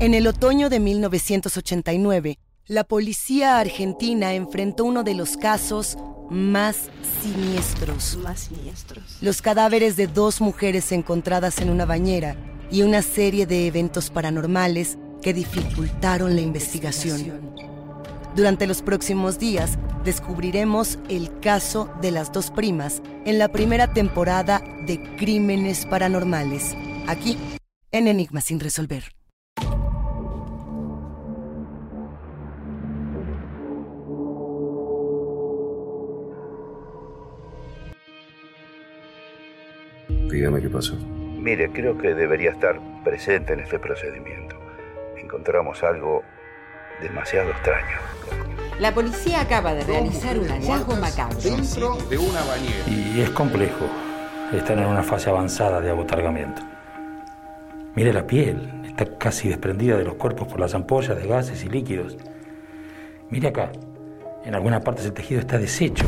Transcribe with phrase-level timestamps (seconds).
[0.00, 5.98] En el otoño de 1989, la policía argentina enfrentó uno de los casos
[6.30, 6.88] más
[7.20, 8.16] siniestros.
[8.22, 9.18] Más siniestros.
[9.20, 12.36] Los cadáveres de dos mujeres encontradas en una bañera
[12.70, 17.56] y una serie de eventos paranormales que dificultaron la investigación.
[18.36, 24.62] Durante los próximos días descubriremos el caso de las dos primas en la primera temporada
[24.86, 26.76] de Crímenes Paranormales,
[27.08, 27.36] aquí
[27.90, 29.17] en Enigma sin resolver.
[40.30, 40.94] Dígame qué pasó.
[41.38, 44.56] Mire, creo que debería estar presente en este procedimiento.
[45.16, 46.22] Encontramos algo
[47.00, 47.96] demasiado extraño.
[48.78, 51.38] La policía acaba de realizar un hallazgo macabro.
[51.40, 52.84] Dentro de una bañera.
[52.88, 53.86] Y es complejo.
[54.52, 56.62] Están en una fase avanzada de abotargamiento.
[57.94, 61.68] Mire la piel, está casi desprendida de los cuerpos por las ampollas de gases y
[61.68, 62.16] líquidos.
[63.30, 63.72] Mire acá,
[64.44, 66.06] en algunas partes el tejido está deshecho.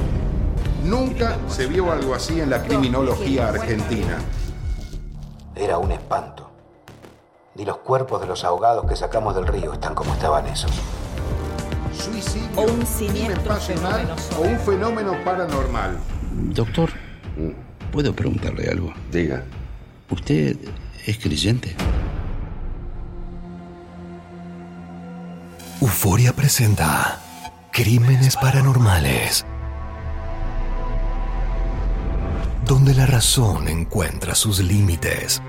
[0.85, 4.19] Nunca se vio algo así en la criminología argentina.
[5.55, 6.51] Era un espanto.
[7.55, 10.71] Ni los cuerpos de los ahogados que sacamos del río están como estaban esos.
[11.93, 15.99] Suicidio, O un crimen siniestro fenómeno o un fenómeno paranormal.
[16.55, 16.91] Doctor,
[17.93, 18.93] ¿puedo preguntarle algo?
[19.11, 19.43] Diga.
[20.09, 20.57] ¿Usted
[21.07, 21.77] es creyente?
[25.81, 27.21] Euforia presenta
[27.73, 29.45] Crímenes Paranormales.
[32.71, 35.43] Donde la razón encuentra sus límites.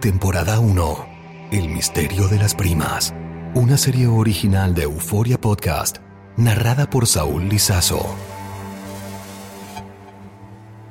[0.00, 1.06] Temporada 1.
[1.50, 3.12] El misterio de las primas.
[3.56, 5.96] Una serie original de Euforia Podcast,
[6.36, 8.14] narrada por Saúl Lizazo.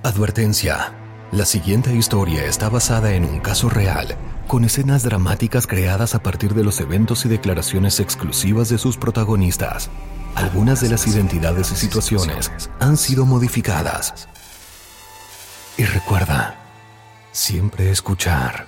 [0.03, 1.00] Advertencia.
[1.31, 6.53] La siguiente historia está basada en un caso real, con escenas dramáticas creadas a partir
[6.53, 9.89] de los eventos y declaraciones exclusivas de sus protagonistas.
[10.35, 14.27] Algunas de las identidades y situaciones han sido modificadas.
[15.77, 16.59] Y recuerda,
[17.31, 18.67] siempre escuchar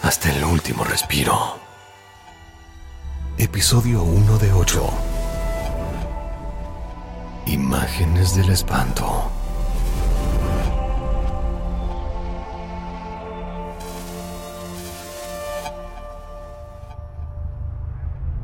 [0.00, 1.58] hasta el último respiro.
[3.36, 4.90] Episodio 1 de 8.
[7.48, 9.30] Imágenes del espanto.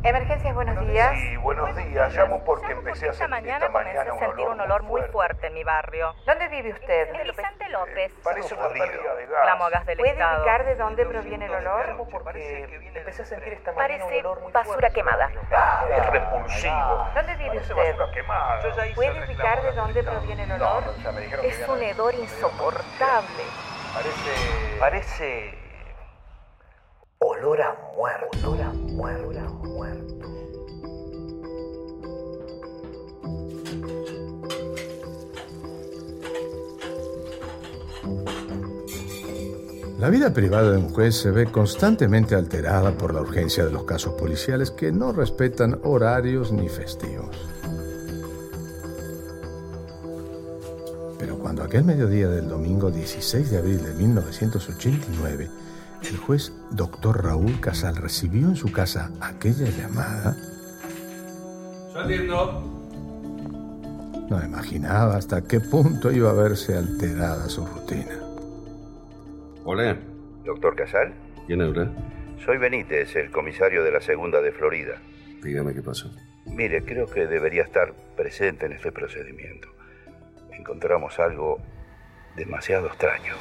[0.09, 1.11] Emergencias, buenos días.
[1.13, 1.13] días.
[1.21, 2.15] Sí, buenos días.
[2.15, 5.49] Llamo porque empecé a sentir mañana esta comencé mañana a sentir un olor muy fuerte
[5.49, 6.15] en mi barrio.
[6.25, 7.15] ¿Dónde vive usted?
[7.15, 8.11] En Vicente López.
[8.25, 9.43] Parece una pérdida de gas.
[9.43, 10.39] Clamo a gas del ¿Puede Estado.
[10.39, 12.09] indicar de dónde proviene el olor?
[12.11, 15.31] Porque empecé a sentir esta Parece basura quemada.
[15.55, 17.09] Ah, es repulsivo.
[17.15, 17.91] ¿Dónde vive Parece usted?
[17.91, 18.63] basura quemada.
[18.63, 20.87] Yo ya hice ¿Puede indicar de dónde proviene el olor?
[20.87, 23.45] No, no, ya me dijeron que Es un hedor insoportable.
[23.93, 24.79] Parece.
[24.81, 25.68] Parece.
[27.41, 27.59] Olor
[27.97, 28.51] muerto.
[28.51, 29.51] Olor muerto.
[29.65, 30.15] muerto.
[39.99, 43.85] La vida privada de un juez se ve constantemente alterada por la urgencia de los
[43.85, 47.37] casos policiales que no respetan horarios ni festivos.
[51.19, 55.49] Pero cuando aquel mediodía del domingo 16 de abril de 1989,
[56.03, 60.37] el juez doctor Raúl Casal recibió en su casa aquella llamada,
[61.93, 62.63] Saliendo.
[64.31, 68.15] no imaginaba hasta qué punto iba a verse alterada su rutina.
[69.65, 69.97] Hola.
[70.45, 71.13] Doctor Casal,
[71.47, 71.91] ¿Quién habla?
[72.45, 75.03] soy Benítez, el comisario de la segunda de Florida.
[75.43, 76.11] Dígame qué pasó.
[76.47, 79.69] Mire, creo que debería estar presente en este procedimiento.
[80.53, 81.59] Encontramos algo
[82.37, 83.35] demasiado extraño.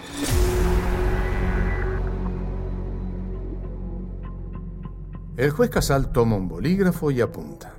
[5.38, 7.76] El juez Casal toma un bolígrafo y apunta.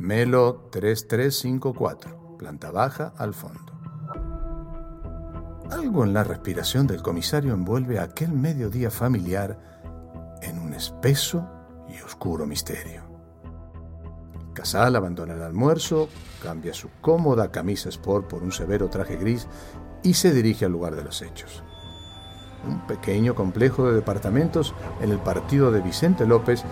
[0.00, 3.72] Melo 3354, planta baja al fondo.
[5.70, 9.56] Algo en la respiración del comisario envuelve aquel mediodía familiar
[10.42, 11.48] en un espeso
[11.88, 13.02] y oscuro misterio.
[14.52, 16.08] Casal abandona el almuerzo,
[16.42, 19.46] cambia su cómoda camisa sport por un severo traje gris
[20.02, 21.62] y se dirige al lugar de los hechos.
[22.66, 26.64] Un pequeño complejo de departamentos en el partido de Vicente López,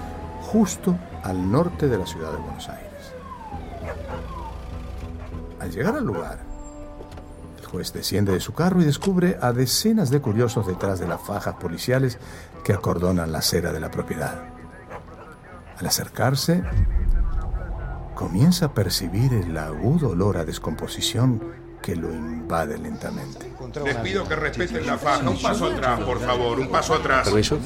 [0.42, 2.86] justo al norte de la ciudad de Buenos Aires.
[5.60, 6.38] Al llegar al lugar,
[7.58, 11.20] el juez desciende de su carro y descubre a decenas de curiosos detrás de las
[11.20, 12.18] fajas policiales
[12.64, 14.42] que acordonan la acera de la propiedad.
[15.78, 16.62] Al acercarse,
[18.14, 23.52] comienza a percibir el agudo olor a descomposición que lo invade lentamente.
[23.84, 25.30] Les pido que respeten la faja.
[25.30, 26.58] Un paso atrás, por favor.
[26.58, 27.28] Un paso atrás.
[27.28, 27.60] ¿Permiso?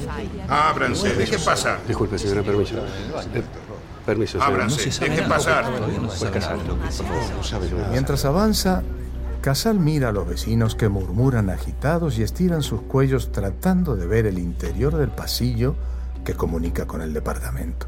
[0.47, 1.15] Ábranse.
[1.15, 1.79] Dejen pasar.
[1.87, 2.75] Disculpe, señora, permiso.
[3.33, 3.41] Eh,
[4.05, 4.47] permiso, señora.
[4.47, 5.09] Ábranse.
[5.09, 5.65] Dejen pasar.
[7.89, 8.83] Mientras avanza,
[9.41, 14.27] Casal mira a los vecinos que murmuran agitados y estiran sus cuellos tratando de ver
[14.27, 15.73] el interior del pasillo
[16.23, 17.87] que comunica con el departamento.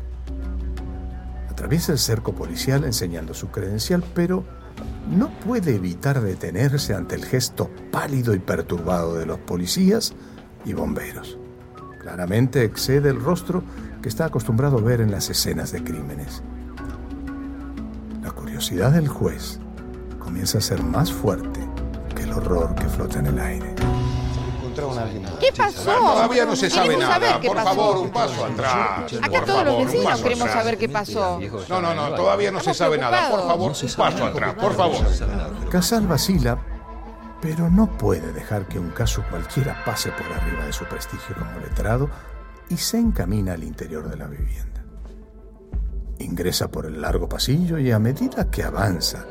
[1.51, 4.62] Atraviesa el cerco policial enseñando su credencial, pero
[5.10, 10.14] no puede evitar detenerse ante el gesto pálido y perturbado de los policías
[10.66, 11.38] y bomberos.
[12.00, 13.64] Claramente excede el rostro
[14.02, 16.44] que está acostumbrado a ver en las escenas de crímenes.
[18.22, 19.60] La curiosidad del juez
[20.20, 21.60] comienza a ser más fuerte
[22.16, 23.74] que el horror que flota en el aire.
[25.40, 25.92] ¿Qué pasó?
[25.92, 27.28] Todavía no se sabe Queremos nada.
[27.28, 27.70] saber qué Por pasó.
[27.70, 28.74] favor, un paso atrás.
[29.22, 30.64] Acá Por todos favor, los un vecinos paso queremos atrás.
[30.64, 31.40] saber qué pasó.
[31.70, 32.16] No, no, no.
[32.16, 33.30] Todavía no se Estamos sabe nada.
[33.30, 34.54] Por favor, un paso atrás.
[34.56, 35.70] Por favor.
[35.70, 36.58] Casal vacila,
[37.42, 41.60] pero no puede dejar que un caso cualquiera pase por arriba de su prestigio como
[41.60, 42.10] letrado
[42.69, 44.84] y se encamina al interior de la vivienda.
[46.19, 49.26] Ingresa por el largo pasillo y a medida que avanza,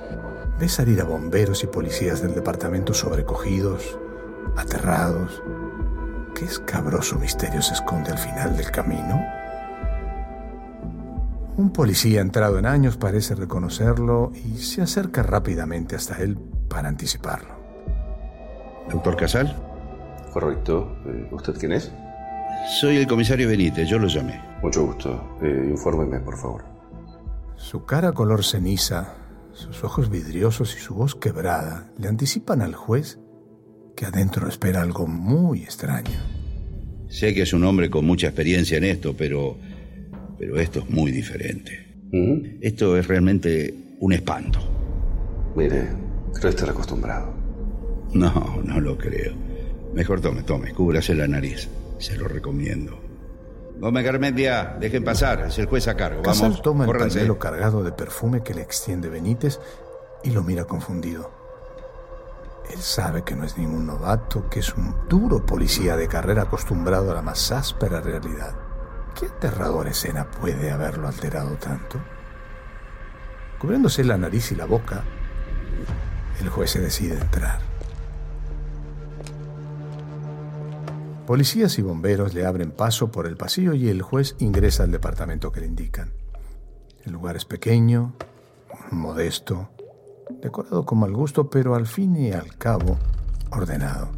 [0.59, 3.99] ve salir a bomberos y policías del departamento sobrecogidos,
[4.57, 5.43] aterrados.
[6.35, 9.23] ¿Qué escabroso misterio se esconde al final del camino?
[11.57, 16.39] Un policía entrado en años parece reconocerlo y se acerca rápidamente hasta él
[16.69, 17.55] para anticiparlo.
[18.91, 19.55] ¿Doctor Casal?
[20.33, 20.97] Correcto.
[21.07, 21.93] Eh, ¿Usted quién es?
[22.81, 24.41] Soy el comisario Benítez, yo lo llamé.
[24.63, 25.37] Mucho gusto.
[25.43, 26.65] Eh, infórmeme, por favor.
[27.57, 29.15] Su cara color ceniza,
[29.53, 33.19] sus ojos vidriosos y su voz quebrada le anticipan al juez
[33.97, 36.19] que adentro espera algo muy extraño.
[37.09, 39.59] Sé que es un hombre con mucha experiencia en esto, pero.
[40.39, 41.93] pero esto es muy diferente.
[42.61, 44.59] Esto es realmente un espanto.
[45.57, 45.89] Mire,
[46.35, 47.35] creo estar acostumbrado.
[48.13, 49.35] No, no lo creo.
[49.95, 51.69] Mejor tome, tome, cúbrase la nariz.
[51.99, 52.99] Se lo recomiendo.
[53.79, 56.23] Gómez Garmendia, dejen pasar, es el juez a cargo.
[56.23, 59.59] Casal Vamos, toma el pañuelo cargado de perfume que le extiende Benítez
[60.23, 61.42] y lo mira confundido.
[62.71, 67.11] Él sabe que no es ningún novato, que es un duro policía de carrera acostumbrado
[67.11, 68.55] a la más áspera realidad.
[69.19, 72.01] ¿Qué aterradora escena puede haberlo alterado tanto?
[73.59, 75.03] Cubriéndose la nariz y la boca,
[76.41, 77.61] el juez se decide entrar.
[81.27, 85.53] Policías y bomberos le abren paso por el pasillo y el juez ingresa al departamento
[85.53, 86.13] que le indican.
[87.05, 88.15] El lugar es pequeño,
[88.91, 89.71] modesto,
[90.43, 92.99] decorado con mal gusto, pero al fin y al cabo
[93.51, 94.09] ordenado.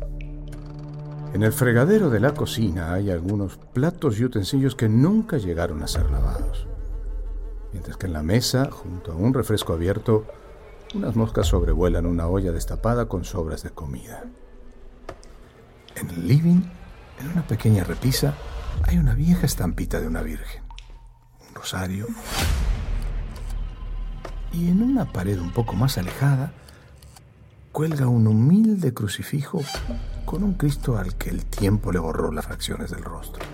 [1.34, 5.88] En el fregadero de la cocina hay algunos platos y utensilios que nunca llegaron a
[5.88, 6.66] ser lavados.
[7.72, 10.26] Mientras que en la mesa, junto a un refresco abierto,
[10.94, 14.22] unas moscas sobrevuelan una olla destapada con sobras de comida.
[15.96, 16.62] En el living,
[17.20, 18.34] en una pequeña repisa,
[18.84, 20.62] hay una vieja estampita de una virgen,
[21.48, 22.06] un rosario.
[24.54, 26.52] Y en una pared un poco más alejada,
[27.73, 29.61] cuelga un humilde crucifijo
[30.25, 33.44] con un Cristo al que el tiempo le borró las fracciones del rostro.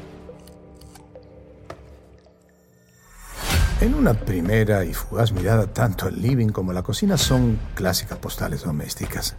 [3.81, 8.63] En una primera y fugaz mirada, tanto el living como la cocina son clásicas postales
[8.63, 9.37] domésticas.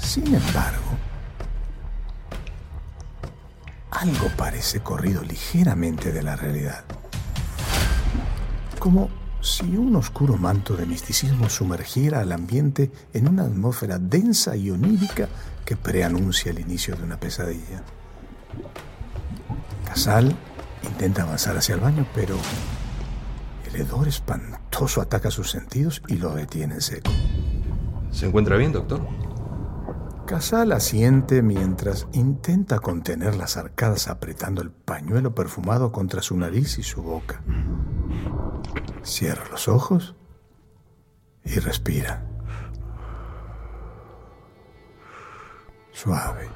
[0.00, 0.96] Sin embargo,
[3.90, 6.84] algo parece corrido ligeramente de la realidad.
[8.78, 14.70] Como si un oscuro manto de misticismo sumergiera al ambiente en una atmósfera densa y
[14.70, 15.28] onírica
[15.64, 17.82] que preanuncia el inicio de una pesadilla.
[19.84, 20.34] Casal
[20.84, 22.36] intenta avanzar hacia el baño, pero
[23.66, 27.10] el hedor espantoso ataca sus sentidos y lo detiene en seco.
[28.12, 29.02] ¿Se encuentra bien, doctor?
[30.32, 36.82] Casal asiente mientras intenta contener las arcadas apretando el pañuelo perfumado contra su nariz y
[36.82, 37.42] su boca.
[39.02, 40.16] Cierra los ojos
[41.44, 42.26] y respira.
[45.90, 46.48] Suave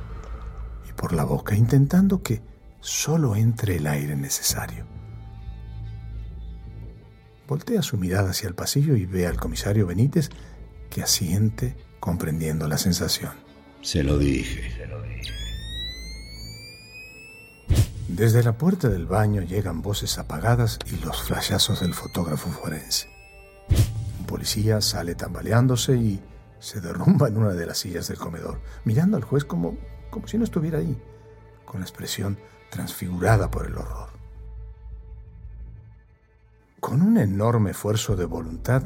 [0.89, 2.41] y por la boca intentando que
[2.81, 4.87] solo entre el aire necesario.
[7.47, 10.31] Voltea su mirada hacia el pasillo y ve al comisario Benítez
[10.89, 13.46] que asiente comprendiendo la sensación.
[13.87, 14.73] Se lo dije.
[18.09, 23.09] Desde la puerta del baño llegan voces apagadas y los flashazos del fotógrafo forense.
[24.19, 26.21] Un policía sale tambaleándose y
[26.59, 29.77] se derrumba en una de las sillas del comedor, mirando al juez como,
[30.11, 31.01] como si no estuviera ahí,
[31.65, 32.41] con la expresión
[32.71, 34.09] transfigurada por el horror.
[36.81, 38.83] Con un enorme esfuerzo de voluntad,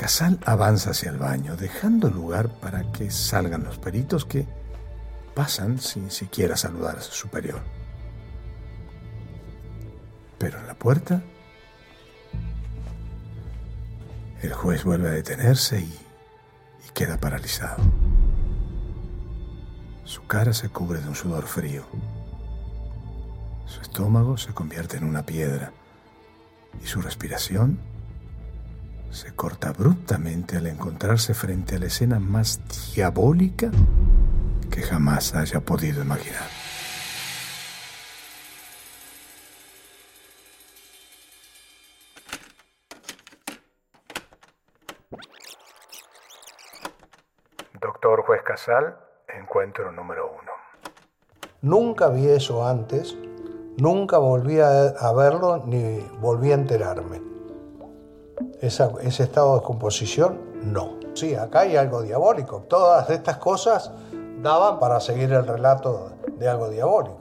[0.00, 4.46] Casal avanza hacia el baño, dejando lugar para que salgan los peritos que
[5.34, 7.60] pasan sin siquiera saludar a su superior.
[10.38, 11.22] Pero en la puerta,
[14.40, 17.82] el juez vuelve a detenerse y, y queda paralizado.
[20.04, 21.84] Su cara se cubre de un sudor frío.
[23.66, 25.74] Su estómago se convierte en una piedra
[26.82, 27.89] y su respiración
[29.10, 32.60] se corta abruptamente al encontrarse frente a la escena más
[32.94, 33.70] diabólica
[34.70, 36.48] que jamás haya podido imaginar.
[47.80, 48.96] Doctor Juez Casal,
[49.28, 50.52] encuentro número uno.
[51.62, 53.16] Nunca vi eso antes,
[53.76, 57.39] nunca volví a, a verlo ni volví a enterarme.
[58.60, 60.98] Esa- ese estado de descomposición, no.
[61.14, 62.62] Sí, acá hay algo diabólico.
[62.68, 63.90] Todas estas cosas
[64.42, 67.18] daban para seguir el relato de algo diabólico.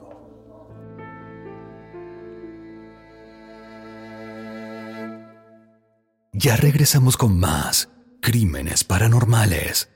[6.32, 7.90] Ya regresamos con más
[8.22, 9.90] crímenes paranormales.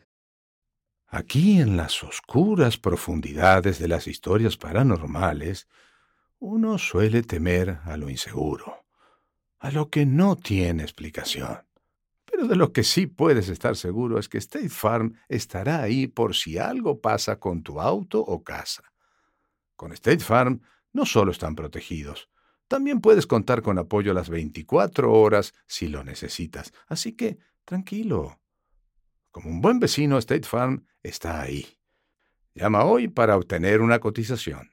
[1.07, 5.67] Aquí en las oscuras profundidades de las historias paranormales,
[6.39, 8.82] uno suele temer a lo inseguro,
[9.63, 11.57] a lo que no tiene explicación.
[12.25, 16.35] Pero de lo que sí puedes estar seguro es que State Farm estará ahí por
[16.35, 18.83] si algo pasa con tu auto o casa.
[19.77, 22.29] Con State Farm no solo están protegidos,
[22.67, 26.73] también puedes contar con apoyo las 24 horas si lo necesitas.
[26.87, 28.41] Así que, tranquilo.
[29.31, 31.65] Como un buen vecino, State Farm está ahí.
[32.53, 34.72] Llama hoy para obtener una cotización.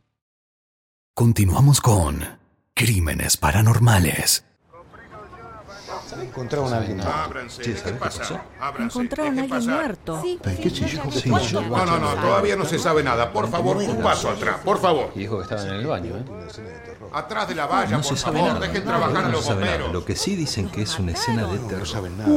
[1.13, 2.23] Continuamos con
[2.73, 4.45] Crímenes paranormales.
[6.21, 7.13] Encontraron a alguien muerto.
[7.13, 8.19] Ábranse, Sí, ¿qué ¿sabes qué pasa?
[8.19, 8.39] pasó?
[8.59, 9.71] Ábranse, Encontraron ¿qué a alguien pasa?
[9.75, 10.23] muerto.
[10.61, 11.01] ¿Qué chilló?
[11.11, 13.31] Sí, yo- No, no, no, todavía no se sabe nada.
[13.33, 15.11] Por favor, un paso atrás, por favor.
[15.15, 16.23] Y dijo que estaban en el baño, ¿eh?
[17.13, 18.67] Atrás de la valla, No por se sabe favor, nada.
[18.67, 19.71] dejen trabajar a No los se sabe nada.
[19.77, 19.93] bomberos.
[19.93, 21.79] Lo que sí dicen que es una escena de terror.
[21.79, 22.29] No saben nada.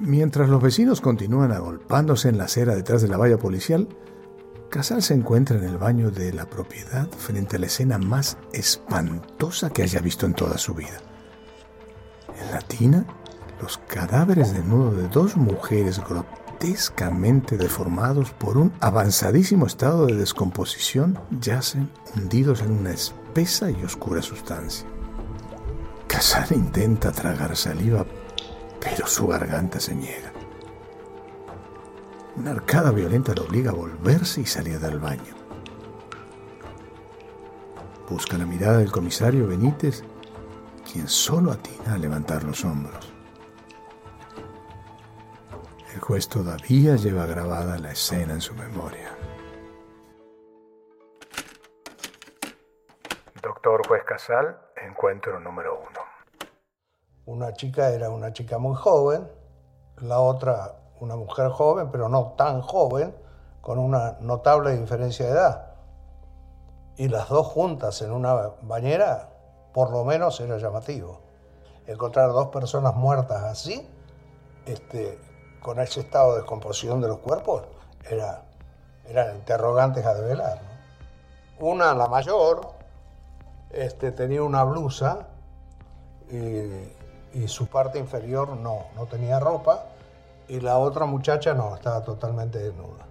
[0.00, 3.86] Mientras los vecinos continúan agolpándose en la acera detrás de la valla policial,
[4.70, 9.68] Casal se encuentra en el baño de la propiedad frente a la escena más espantosa
[9.68, 10.96] que haya visto en toda su vida.
[12.40, 13.04] En la tina,
[13.60, 21.90] los cadáveres desnudos de dos mujeres grotescamente deformados por un avanzadísimo estado de descomposición yacen
[22.16, 24.86] hundidos en una espesa y oscura sustancia.
[26.06, 28.06] Casal intenta tragar saliva,
[28.80, 30.32] pero su garganta se niega.
[32.36, 35.34] Una arcada violenta lo obliga a volverse y salir del baño.
[38.08, 40.02] Busca la mirada del comisario Benítez,
[40.90, 43.12] quien solo atina a levantar los hombros.
[45.94, 49.10] El juez todavía lleva grabada la escena en su memoria.
[53.42, 55.99] Doctor Juez Casal, encuentro número uno.
[57.26, 59.28] Una chica era una chica muy joven,
[59.98, 63.14] la otra una mujer joven, pero no tan joven,
[63.60, 65.66] con una notable diferencia de edad.
[66.96, 69.28] Y las dos juntas en una bañera,
[69.72, 71.20] por lo menos era llamativo.
[71.86, 73.88] Encontrar dos personas muertas así,
[74.66, 75.18] este,
[75.62, 77.64] con ese estado de descomposición de los cuerpos,
[78.08, 78.42] era,
[79.06, 80.60] eran interrogantes a develar.
[81.58, 82.72] Una, la mayor,
[83.70, 85.28] este, tenía una blusa
[86.30, 86.99] y,
[87.32, 89.84] y su parte inferior no, no tenía ropa
[90.48, 93.06] y la otra muchacha no, estaba totalmente desnuda.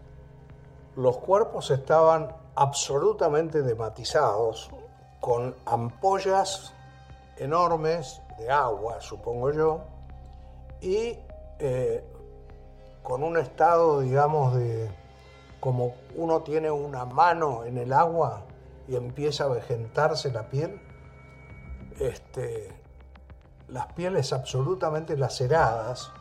[0.96, 4.70] Los cuerpos estaban absolutamente dematizados,
[5.22, 6.74] con ampollas
[7.38, 9.82] enormes de agua, supongo yo,
[10.82, 11.18] y
[11.60, 12.04] eh,
[13.04, 14.90] con un estado, digamos, de
[15.60, 18.44] como uno tiene una mano en el agua
[18.88, 20.82] y empieza a vegetarse la piel,
[22.00, 22.79] este,
[23.72, 26.12] las pieles absolutamente laceradas,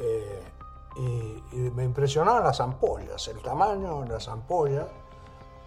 [0.00, 0.42] eh,
[0.96, 4.86] y, me impresionaban las ampollas, el tamaño de las ampollas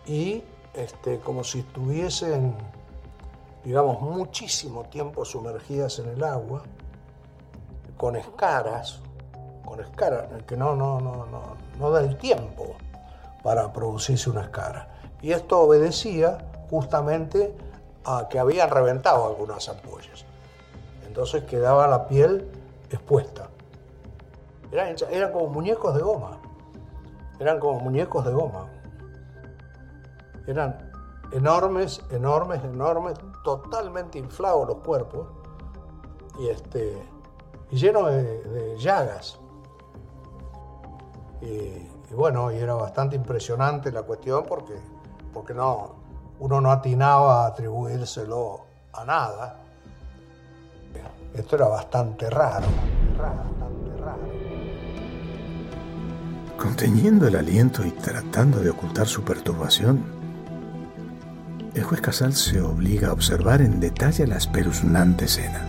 [0.05, 2.55] y este, como si estuviesen,
[3.63, 6.63] digamos, muchísimo tiempo sumergidas en el agua,
[7.97, 9.01] con escaras,
[9.65, 11.41] con escaras, que no, no, no, no,
[11.79, 12.75] no da el tiempo
[13.43, 14.89] para producirse una escara.
[15.21, 16.37] Y esto obedecía
[16.69, 17.55] justamente
[18.03, 20.25] a que habían reventado algunas ampollas.
[21.13, 22.49] Entonces quedaba la piel
[22.89, 23.47] expuesta.
[24.71, 26.39] Eran, eran como muñecos de goma.
[27.39, 28.65] Eran como muñecos de goma.
[30.47, 30.91] Eran
[31.32, 35.28] enormes, enormes, enormes, totalmente inflados los cuerpos
[36.39, 36.99] y, este,
[37.69, 39.39] y llenos de, llagas.
[41.41, 44.82] Y, y, bueno, y era bastante impresionante la cuestión porque,
[45.32, 45.93] porque no,
[46.39, 48.62] uno no atinaba a atribuírselo
[48.93, 49.62] a nada.
[51.34, 52.67] Esto era bastante raro,
[53.17, 54.22] bastante raro.
[56.58, 60.04] Conteniendo el aliento y tratando de ocultar su perturbación,
[61.74, 65.65] el juez Casal se obliga a observar en detalle la espeluznante escena.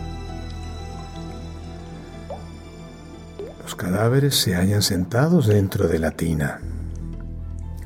[3.63, 6.61] Los cadáveres se hallan sentados dentro de la tina,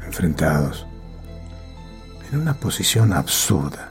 [0.06, 0.86] enfrentados,
[2.30, 3.89] en una posición absurda,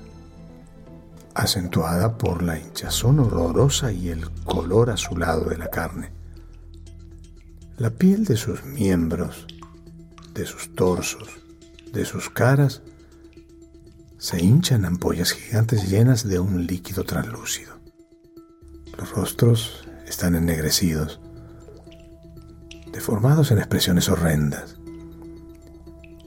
[1.38, 6.10] acentuada por la hinchazón horrorosa y el color azulado de la carne.
[7.76, 9.46] La piel de sus miembros,
[10.34, 11.28] de sus torsos,
[11.92, 12.82] de sus caras,
[14.18, 17.78] se hinchan ampollas gigantes llenas de un líquido translúcido.
[18.96, 21.20] Los rostros están ennegrecidos,
[22.92, 24.74] deformados en expresiones horrendas.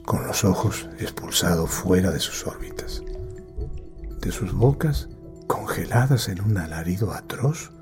[0.04, 3.02] con los ojos expulsados fuera de sus órbitas.
[4.22, 5.08] De sus bocas,
[5.48, 7.72] congeladas en un alarido atroz,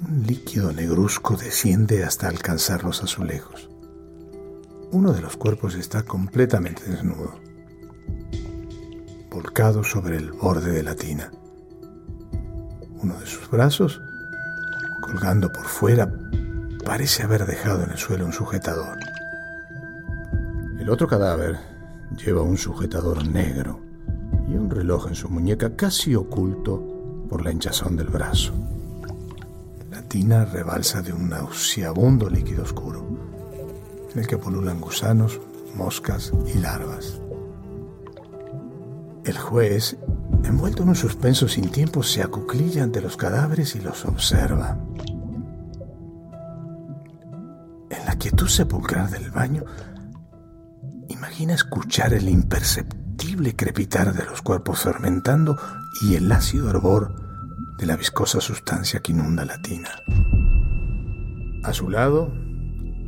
[0.00, 3.70] un líquido negruzco desciende hasta alcanzar los azulejos.
[4.90, 7.38] Uno de los cuerpos está completamente desnudo,
[9.30, 11.30] volcado sobre el borde de la tina.
[13.00, 14.02] Uno de sus brazos,
[15.00, 16.12] colgando por fuera,
[16.84, 18.98] parece haber dejado en el suelo un sujetador.
[20.76, 21.56] El otro cadáver
[22.16, 23.83] lleva un sujetador negro
[24.58, 26.82] un reloj en su muñeca casi oculto
[27.28, 28.52] por la hinchazón del brazo.
[29.90, 33.06] La tina rebalsa de un nauseabundo líquido oscuro
[34.12, 35.40] en el que pululan gusanos,
[35.74, 37.20] moscas y larvas.
[39.24, 39.96] El juez,
[40.44, 44.78] envuelto en un suspenso sin tiempo, se acuclilla ante los cadáveres y los observa.
[47.90, 49.64] En la quietud sepulcral del baño,
[51.08, 53.03] imagina escuchar el imperceptible
[53.56, 55.56] crepitar de los cuerpos fermentando
[56.02, 57.14] y el ácido hervor
[57.78, 59.90] de la viscosa sustancia que inunda la tina.
[61.62, 62.32] A su lado,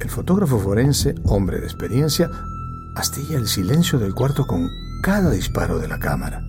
[0.00, 2.30] el fotógrafo forense, hombre de experiencia,
[2.94, 4.68] astilla el silencio del cuarto con
[5.02, 6.42] cada disparo de la cámara.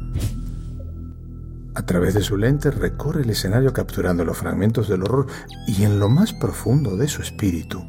[1.76, 5.28] A través de su lente recorre el escenario capturando los fragmentos del horror
[5.67, 7.84] y en lo más profundo de su espíritu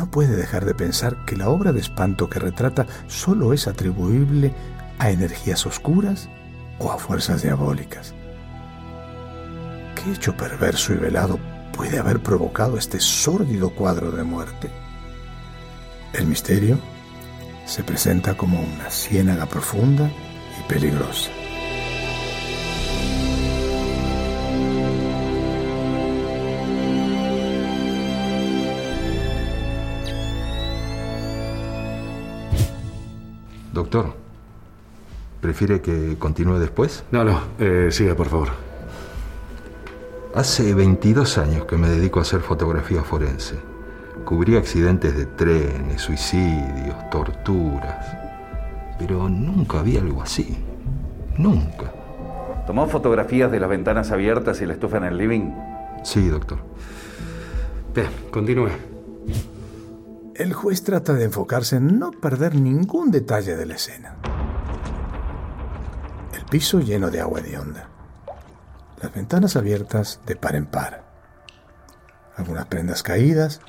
[0.00, 4.54] no puede dejar de pensar que la obra de espanto que retrata solo es atribuible
[4.98, 6.30] a energías oscuras
[6.78, 8.14] o a fuerzas diabólicas.
[9.94, 11.38] ¿Qué hecho perverso y velado
[11.76, 14.70] puede haber provocado este sórdido cuadro de muerte?
[16.14, 16.78] El misterio
[17.66, 20.10] se presenta como una ciénaga profunda
[20.58, 21.30] y peligrosa.
[33.90, 34.14] Doctor,
[35.40, 37.02] ¿prefiere que continúe después?
[37.10, 38.50] No, no, eh, siga, por favor.
[40.32, 43.56] Hace 22 años que me dedico a hacer fotografía forense.
[44.24, 48.06] Cubrí accidentes de trenes, suicidios, torturas.
[48.96, 50.56] Pero nunca vi algo así.
[51.36, 51.92] Nunca.
[52.68, 55.50] ¿Tomó fotografías de las ventanas abiertas y la estufa en el living?
[56.04, 56.58] Sí, doctor.
[57.92, 58.68] Bien, continúe.
[60.40, 64.16] El juez trata de enfocarse en no perder ningún detalle de la escena.
[66.32, 67.90] El piso lleno de agua de onda.
[69.02, 71.04] Las ventanas abiertas de par en par.
[72.36, 73.60] Algunas prendas caídas.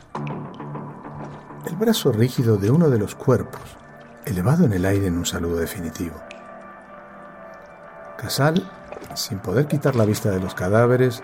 [1.67, 3.60] El brazo rígido de uno de los cuerpos,
[4.23, 6.15] elevado en el aire en un saludo definitivo.
[8.17, 8.71] Casal,
[9.13, 11.21] sin poder quitar la vista de los cadáveres,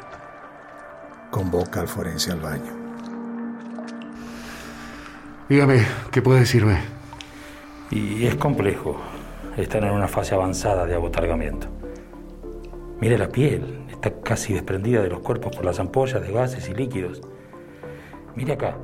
[1.32, 2.77] convoca al forense al baño.
[5.50, 6.80] Dígame, ¿qué puede decirme?
[7.90, 8.98] Y es complejo.
[9.56, 11.68] Están en una fase avanzada de abotargamiento.
[13.00, 16.74] Mire la piel, está casi desprendida de los cuerpos por las ampollas de gases y
[16.74, 17.22] líquidos.
[18.36, 18.78] Mire acá,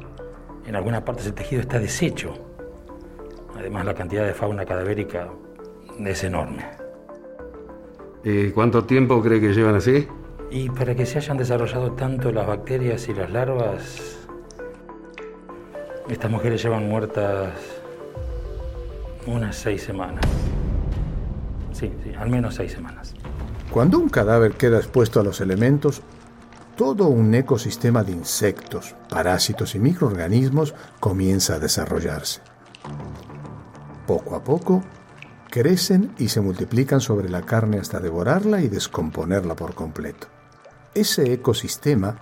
[0.65, 2.33] en algunas partes el tejido está deshecho.
[3.57, 5.27] Además, la cantidad de fauna cadavérica
[5.99, 6.63] es enorme.
[8.23, 10.07] ¿Y cuánto tiempo cree que llevan así?
[10.49, 14.22] Y para que se hayan desarrollado tanto las bacterias y las larvas,
[16.09, 17.53] estas mujeres llevan muertas
[19.25, 20.25] unas seis semanas.
[21.71, 23.13] Sí, sí, al menos seis semanas.
[23.71, 26.01] Cuando un cadáver queda expuesto a los elementos,
[26.75, 32.41] todo un ecosistema de insectos, parásitos y microorganismos comienza a desarrollarse.
[34.05, 34.83] Poco a poco,
[35.49, 40.27] crecen y se multiplican sobre la carne hasta devorarla y descomponerla por completo.
[40.93, 42.21] Ese ecosistema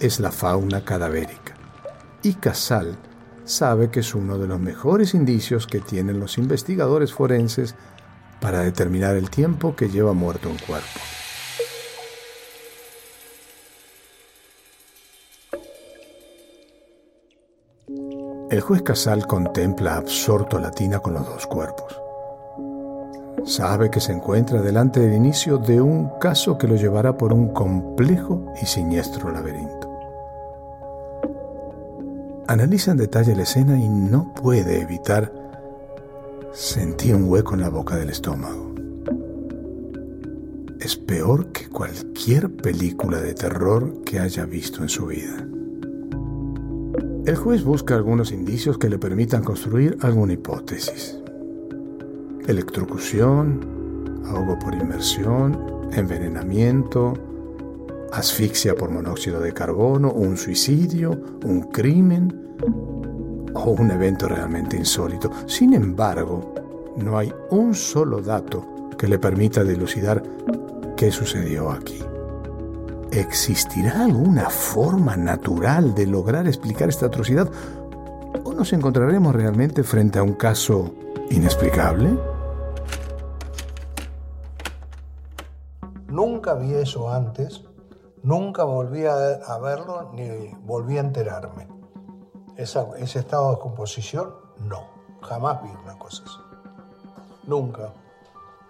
[0.00, 1.54] es la fauna cadavérica.
[2.22, 2.96] Y Casal
[3.44, 7.74] sabe que es uno de los mejores indicios que tienen los investigadores forenses
[8.40, 11.00] para determinar el tiempo que lleva muerto un cuerpo.
[18.50, 21.98] El juez Casal contempla absorto la tina con los dos cuerpos.
[23.44, 27.54] Sabe que se encuentra delante del inicio de un caso que lo llevará por un
[27.54, 29.81] complejo y siniestro laberinto.
[32.48, 35.32] Analiza en detalle la escena y no puede evitar
[36.52, 38.74] sentir un hueco en la boca del estómago.
[40.80, 45.46] Es peor que cualquier película de terror que haya visto en su vida.
[47.24, 51.16] El juez busca algunos indicios que le permitan construir alguna hipótesis.
[52.48, 55.56] Electrocución, ahogo por inmersión,
[55.92, 57.14] envenenamiento,
[58.12, 62.56] asfixia por monóxido de carbono, un suicidio, un crimen
[63.54, 65.30] o un evento realmente insólito.
[65.46, 66.54] Sin embargo,
[66.96, 70.22] no hay un solo dato que le permita dilucidar
[70.96, 71.98] qué sucedió aquí.
[73.10, 77.50] ¿Existirá alguna forma natural de lograr explicar esta atrocidad?
[78.44, 80.94] ¿O nos encontraremos realmente frente a un caso
[81.30, 82.16] inexplicable?
[86.08, 87.62] Nunca vi eso antes,
[88.22, 91.68] nunca volví a verlo ni volví a enterarme.
[92.56, 94.86] Esa- ese estado de descomposición, no.
[95.22, 96.38] Jamás vi una cosa así.
[97.44, 97.92] Nunca.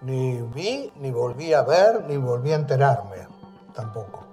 [0.00, 3.26] Ni vi, ni volví a ver, ni volví a enterarme.
[3.74, 4.24] Tampoco.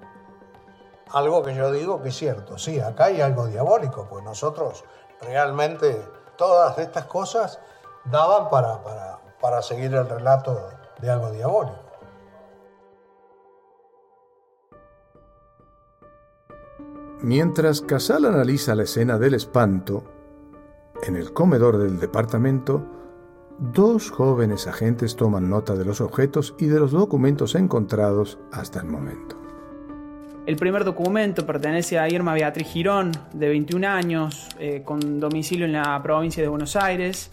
[1.12, 2.58] Algo que yo digo que es cierto.
[2.58, 4.84] Sí, acá hay algo diabólico, pues nosotros
[5.20, 6.04] realmente
[6.36, 7.58] todas estas cosas
[8.04, 10.68] daban para, para, para seguir el relato
[11.00, 11.78] de algo diabólico.
[17.22, 20.04] Mientras Casal analiza la escena del espanto,
[21.06, 22.86] en el comedor del departamento,
[23.58, 28.86] dos jóvenes agentes toman nota de los objetos y de los documentos encontrados hasta el
[28.86, 29.36] momento.
[30.46, 35.72] El primer documento pertenece a Irma Beatriz Girón, de 21 años, eh, con domicilio en
[35.72, 37.30] la provincia de Buenos Aires.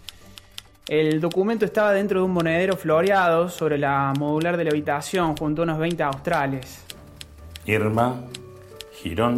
[0.89, 5.61] El documento estaba dentro de un monedero floreado sobre la modular de la habitación, junto
[5.61, 6.83] a unos 20 australes.
[7.65, 8.21] Irma
[8.91, 9.37] Girón,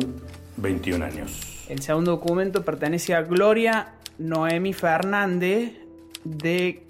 [0.62, 1.66] 21 años.
[1.70, 5.74] El segundo documento pertenece a Gloria Noemi Fernández,
[6.24, 6.84] de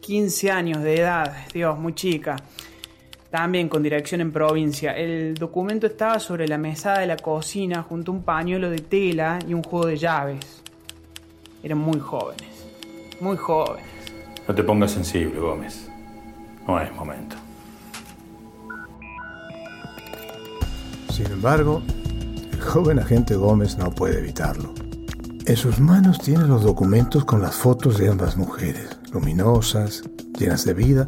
[0.00, 2.36] 15 años de edad, Dios, muy chica.
[3.30, 4.92] También con dirección en provincia.
[4.92, 9.38] El documento estaba sobre la mesada de la cocina junto a un pañuelo de tela
[9.46, 10.62] y un juego de llaves.
[11.62, 12.68] Eran muy jóvenes,
[13.20, 13.84] muy jóvenes.
[14.46, 15.88] No te pongas sensible, Gómez.
[16.66, 17.36] No es momento.
[21.10, 21.82] Sin embargo,
[22.56, 24.72] el joven agente Gómez no puede evitarlo.
[25.44, 30.02] En sus manos tiene los documentos con las fotos de ambas mujeres, luminosas,
[30.38, 31.06] llenas de vida,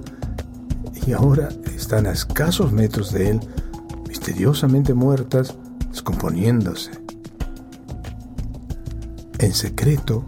[1.07, 3.41] y ahora están a escasos metros de él,
[4.07, 5.57] misteriosamente muertas,
[5.91, 6.91] descomponiéndose.
[9.39, 10.27] En secreto,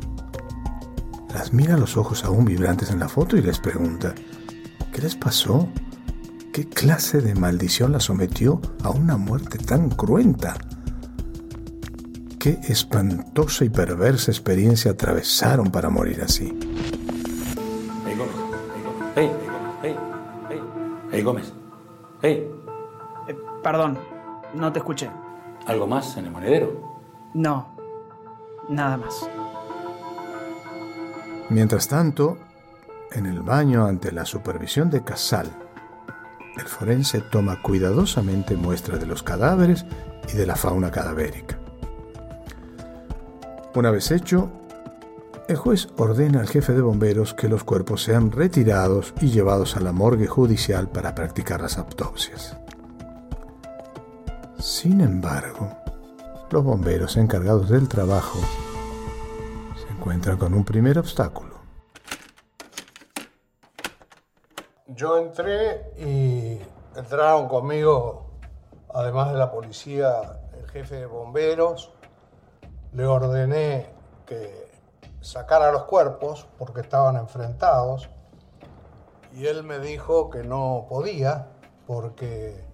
[1.35, 4.15] las mira los ojos aún vibrantes en la foto y les pregunta,
[4.91, 5.69] ¿qué les pasó?
[6.55, 10.57] ¿Qué clase de maldición la sometió a una muerte tan cruenta?
[12.41, 16.59] ¿Qué espantosa y perversa experiencia atravesaron para morir así?
[18.07, 18.35] Hey, Gómez.
[18.75, 19.03] Hey, Gómez.
[19.15, 19.31] Hey,
[19.83, 19.97] hey,
[20.49, 20.61] hey.
[21.13, 21.53] Hey, Gómez.
[22.23, 22.51] Hey.
[23.29, 23.99] Eh, perdón,
[24.55, 25.11] no te escuché.
[25.67, 26.81] ¿Algo más en el monedero?
[27.35, 27.77] No,
[28.71, 29.29] nada más.
[31.51, 32.39] Mientras tanto,
[33.13, 35.51] en el baño ante la supervisión de Casal,
[36.57, 39.85] el forense toma cuidadosamente muestra de los cadáveres
[40.33, 41.60] y de la fauna cadavérica.
[43.75, 44.51] Una vez hecho,
[45.47, 49.81] el juez ordena al jefe de bomberos que los cuerpos sean retirados y llevados a
[49.81, 52.57] la morgue judicial para practicar las autopsias.
[54.59, 55.71] Sin embargo,
[56.51, 58.41] los bomberos encargados del trabajo
[59.77, 61.55] se encuentran con un primer obstáculo.
[64.89, 66.59] Yo entré y
[66.99, 68.33] entraron conmigo,
[68.93, 71.93] además de la policía, el jefe de bomberos.
[72.93, 73.89] Le ordené
[74.27, 74.71] que
[75.21, 78.09] sacara los cuerpos porque estaban enfrentados.
[79.33, 81.47] Y él me dijo que no podía
[81.87, 82.65] porque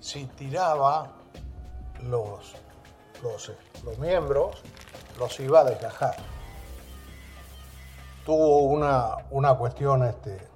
[0.00, 1.12] si tiraba
[2.02, 2.54] los,
[3.22, 3.52] los,
[3.84, 4.62] los miembros,
[5.18, 6.16] los iba a desgajar.
[8.24, 10.52] Tuvo una, una cuestión este,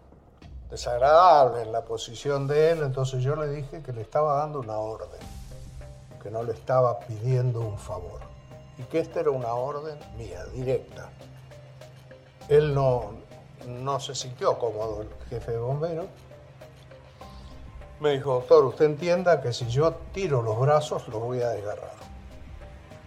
[0.71, 4.79] desagradable en la posición de él, entonces yo le dije que le estaba dando una
[4.79, 5.21] orden,
[6.23, 8.21] que no le estaba pidiendo un favor,
[8.79, 11.09] y que esta era una orden mía, directa.
[12.49, 13.13] Él no,
[13.67, 16.07] no se sintió cómodo, el jefe de bomberos.
[18.01, 21.95] Me dijo, doctor, usted entienda que si yo tiro los brazos, los voy a desgarrar.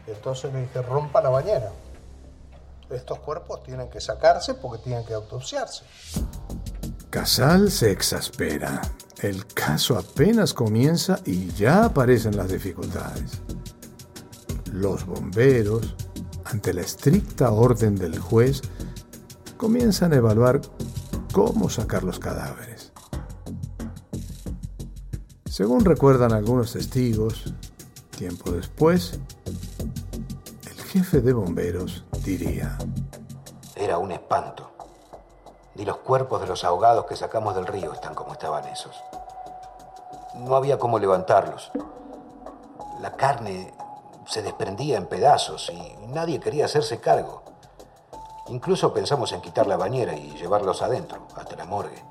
[0.07, 1.71] Entonces le dije, rompa la bañera.
[2.89, 5.83] Estos cuerpos tienen que sacarse porque tienen que autopsiarse.
[7.11, 8.81] Casal se exaspera.
[9.21, 13.41] El caso apenas comienza y ya aparecen las dificultades.
[14.71, 15.95] Los bomberos,
[16.45, 18.61] ante la estricta orden del juez,
[19.57, 20.61] comienzan a evaluar
[21.33, 22.91] cómo sacar los cadáveres.
[25.45, 27.53] Según recuerdan algunos testigos,
[28.15, 29.19] tiempo después,
[30.69, 32.77] el jefe de bomberos diría,
[33.75, 34.71] Era un espanto.
[35.75, 38.95] Ni los cuerpos de los ahogados que sacamos del río están como estaban esos.
[40.35, 41.71] No había cómo levantarlos.
[43.01, 43.73] La carne
[44.29, 47.43] se desprendía en pedazos y nadie quería hacerse cargo.
[48.49, 52.03] Incluso pensamos en quitar la bañera y llevarlos adentro, hasta la morgue.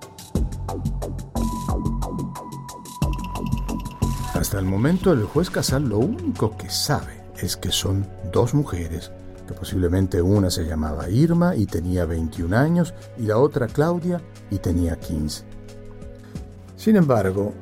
[4.35, 9.12] Hasta el momento el juez Casal lo único que sabe es que son dos mujeres,
[9.46, 14.59] que posiblemente una se llamaba Irma y tenía 21 años y la otra Claudia y
[14.59, 15.44] tenía 15.
[16.76, 17.54] Sin embargo,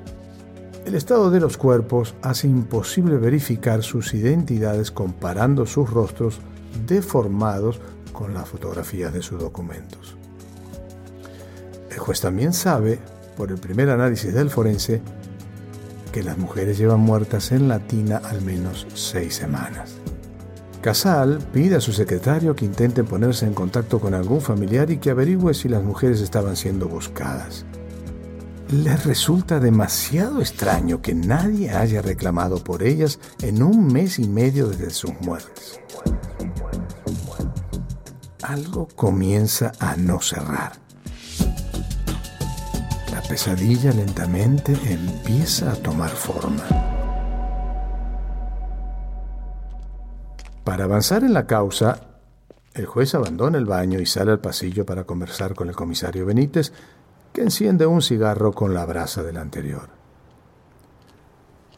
[0.86, 6.38] el estado de los cuerpos hace imposible verificar sus identidades comparando sus rostros
[6.86, 7.80] deformados
[8.12, 10.16] con las fotografías de sus documentos.
[11.90, 13.00] El juez también sabe,
[13.36, 15.02] por el primer análisis del forense,
[16.12, 19.96] que las mujeres llevan muertas en la tina al menos seis semanas.
[20.82, 25.10] Casal pide a su secretario que intente ponerse en contacto con algún familiar y que
[25.10, 27.66] averigüe si las mujeres estaban siendo buscadas.
[28.70, 34.68] Les resulta demasiado extraño que nadie haya reclamado por ellas en un mes y medio
[34.68, 35.80] desde sus muertes.
[38.42, 40.86] Algo comienza a no cerrar
[43.28, 46.62] pesadilla lentamente empieza a tomar forma.
[50.64, 52.00] Para avanzar en la causa,
[52.74, 56.72] el juez abandona el baño y sale al pasillo para conversar con el comisario Benítez,
[57.36, 59.90] que enciende un cigarro con la brasa del anterior.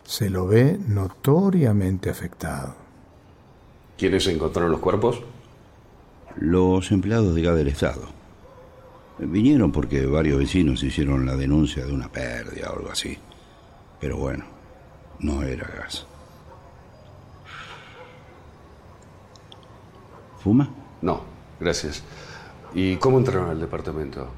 [0.04, 2.76] Se lo ve notoriamente afectado.
[3.96, 5.20] ¿Quiénes encontraron los cuerpos?
[6.36, 8.02] Los empleados de GA del Estado.
[9.18, 13.18] Vinieron porque varios vecinos hicieron la denuncia de una pérdida o algo así.
[14.00, 14.44] Pero bueno,
[15.18, 16.06] no era gas.
[20.38, 20.70] ¿Fuma?
[21.02, 21.22] No,
[21.58, 22.04] gracias.
[22.74, 24.28] ¿Y cómo entraron al departamento?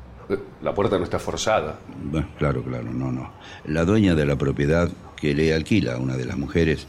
[0.62, 1.78] La puerta no está forzada.
[2.02, 3.32] Bueno, claro, claro, no, no.
[3.64, 6.86] La dueña de la propiedad que le alquila a una de las mujeres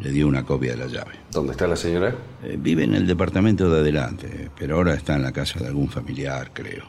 [0.00, 1.12] le dio una copia de la llave.
[1.30, 2.14] ¿Dónde está la señora?
[2.42, 5.88] Eh, vive en el departamento de adelante, pero ahora está en la casa de algún
[5.88, 6.84] familiar, creo.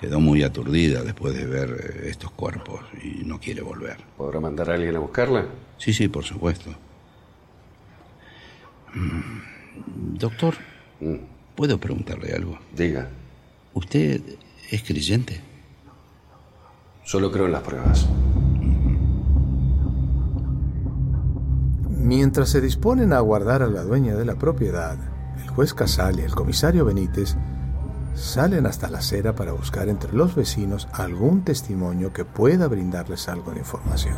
[0.00, 3.96] Quedó muy aturdida después de ver eh, estos cuerpos y no quiere volver.
[4.16, 5.46] ¿Podrá mandar a alguien a buscarla?
[5.78, 6.70] Sí, sí, por supuesto.
[8.94, 10.54] Mm, doctor,
[11.00, 11.14] mm.
[11.54, 12.58] ¿puedo preguntarle algo?
[12.74, 13.08] Diga.
[13.72, 14.20] ¿Usted
[14.70, 15.40] es creyente?
[17.04, 18.08] Solo creo en las pruebas.
[21.88, 24.96] Mientras se disponen a aguardar a la dueña de la propiedad,
[25.42, 27.36] el juez Casal y el comisario Benítez
[28.14, 33.52] salen hasta la acera para buscar entre los vecinos algún testimonio que pueda brindarles algo
[33.52, 34.16] de información.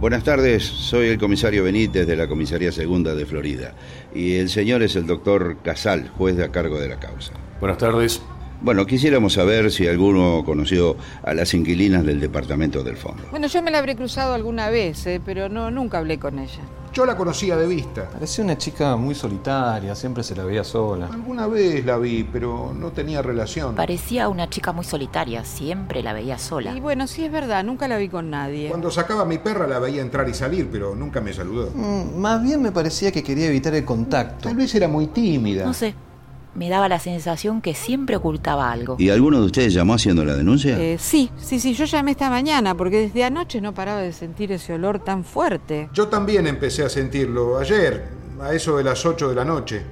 [0.00, 3.74] Buenas tardes, soy el comisario Benítez de la Comisaría Segunda de Florida
[4.14, 7.34] y el señor es el doctor Casal, juez de a cargo de la causa.
[7.60, 8.22] Buenas tardes.
[8.62, 13.22] Bueno, quisiéramos saber si alguno conoció a las inquilinas del departamento del fondo.
[13.30, 16.60] Bueno, yo me la habré cruzado alguna vez, eh, pero no, nunca hablé con ella.
[16.92, 18.08] Yo la conocía de vista.
[18.10, 21.06] Parecía una chica muy solitaria, siempre se la veía sola.
[21.06, 23.76] Alguna vez la vi, pero no tenía relación.
[23.76, 26.76] Parecía una chica muy solitaria, siempre la veía sola.
[26.76, 28.68] Y bueno, sí es verdad, nunca la vi con nadie.
[28.68, 31.70] Cuando sacaba a mi perra la veía entrar y salir, pero nunca me saludó.
[31.72, 34.48] Mm, más bien me parecía que quería evitar el contacto.
[34.48, 35.64] Tal vez era muy tímida.
[35.64, 35.94] No sé,
[36.54, 38.96] me daba la sensación que siempre ocultaba algo.
[38.98, 40.78] ¿Y alguno de ustedes llamó haciendo la denuncia?
[40.78, 44.52] Eh, sí, sí, sí, yo llamé esta mañana porque desde anoche no paraba de sentir
[44.52, 45.88] ese olor tan fuerte.
[45.92, 48.08] Yo también empecé a sentirlo ayer,
[48.40, 49.84] a eso de las 8 de la noche.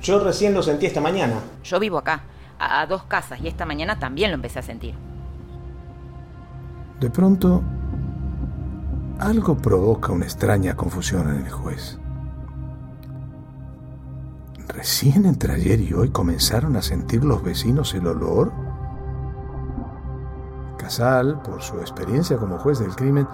[0.00, 1.36] Yo recién lo sentí esta mañana.
[1.64, 2.22] Yo vivo acá,
[2.58, 4.94] a, a dos casas, y esta mañana también lo empecé a sentir.
[7.00, 7.62] De pronto,
[9.18, 11.98] algo provoca una extraña confusión en el juez.
[14.68, 18.52] ¿Recién entre ayer y hoy comenzaron a sentir los vecinos el olor?
[20.78, 23.26] Casal, por su experiencia como juez del crimen,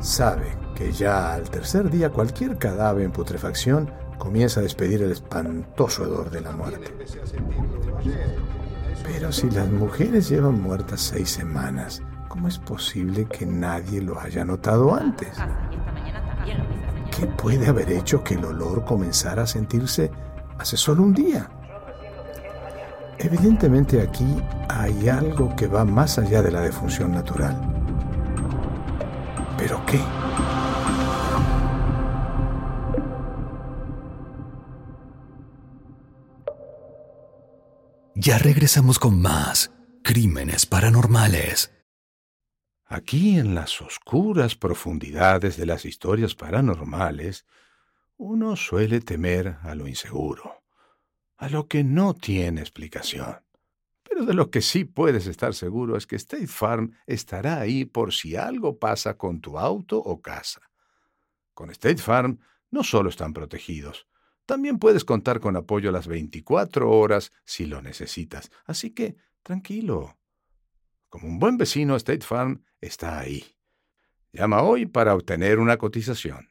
[0.00, 6.04] sabe que ya al tercer día cualquier cadáver en putrefacción comienza a despedir el espantoso
[6.04, 6.94] hedor de la muerte.
[9.02, 14.44] Pero si las mujeres llevan muertas seis semanas, ¿cómo es posible que nadie lo haya
[14.44, 15.36] notado antes?
[17.16, 20.10] ¿Qué puede haber hecho que el olor comenzara a sentirse
[20.60, 21.50] hace solo un día.
[23.18, 24.26] Evidentemente aquí
[24.68, 27.56] hay algo que va más allá de la defunción natural.
[29.56, 30.00] ¿Pero qué?
[38.14, 39.72] Ya regresamos con más
[40.04, 41.72] crímenes paranormales.
[42.84, 47.46] Aquí en las oscuras profundidades de las historias paranormales,
[48.20, 50.62] uno suele temer a lo inseguro,
[51.38, 53.38] a lo que no tiene explicación.
[54.02, 58.12] Pero de lo que sí puedes estar seguro es que State Farm estará ahí por
[58.12, 60.60] si algo pasa con tu auto o casa.
[61.54, 62.40] Con State Farm
[62.70, 64.06] no solo están protegidos,
[64.44, 68.50] También puedes contar con apoyo a las 24 horas si lo necesitas.
[68.66, 70.18] Así que, tranquilo.
[71.08, 73.44] Como un buen vecino, State Farm está ahí.
[74.32, 76.50] Llama hoy para obtener una cotización.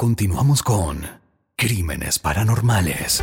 [0.00, 1.02] Continuamos con
[1.56, 3.22] Crímenes Paranormales.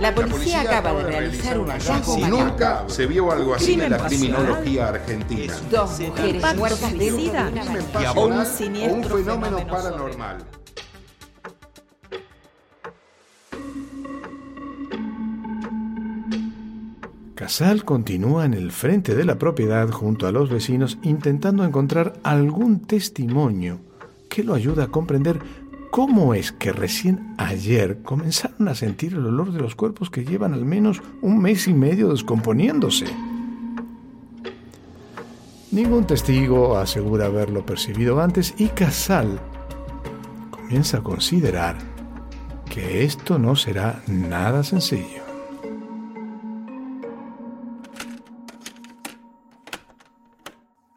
[0.00, 2.44] La policía, acaba de realizar un hallazgo Y macabro.
[2.44, 5.54] nunca se vio algo así en la criminología argentina.
[5.70, 7.52] Dos mujeres muertas de sida
[8.16, 10.38] o un, un fenómeno paranormal.
[17.36, 22.80] Casal continúa en el frente de la propiedad junto a los vecinos intentando encontrar algún
[22.80, 23.78] testimonio
[24.28, 25.40] que lo ayude a comprender
[25.92, 30.54] cómo es que recién ayer comenzaron a sentir el olor de los cuerpos que llevan
[30.54, 33.04] al menos un mes y medio descomponiéndose.
[35.70, 39.38] Ningún testigo asegura haberlo percibido antes y Casal
[40.50, 41.76] comienza a considerar
[42.70, 45.22] que esto no será nada sencillo.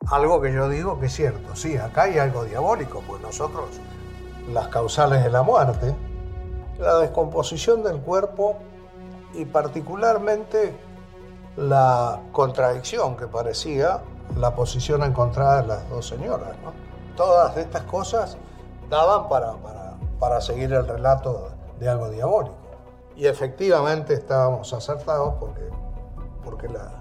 [0.10, 3.82] Algo que yo digo que es cierto, sí, acá hay algo diabólico, pues nosotros,
[4.52, 5.96] las causales de la muerte,
[6.80, 8.58] la descomposición del cuerpo
[9.34, 10.78] y particularmente
[11.58, 14.02] la contradicción que parecía
[14.38, 16.50] la posición encontrada de las dos señoras.
[17.16, 18.38] Todas estas cosas
[18.90, 22.56] daban para, para, para seguir el relato de algo diabólico.
[23.16, 25.70] Y efectivamente estábamos acertados porque,
[26.44, 26.92] porque la,